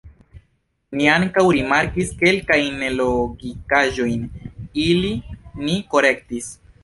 [0.99, 4.25] Ni ankaŭ rimarkis kelkajn nelogikaĵojn
[4.87, 5.37] ilin
[5.69, 6.49] ni korektis.